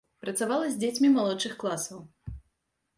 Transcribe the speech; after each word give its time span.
Працавала 0.23 0.65
з 0.71 0.79
дзецьмі 0.85 1.13
малодшых 1.19 1.53
класаў. 1.65 2.05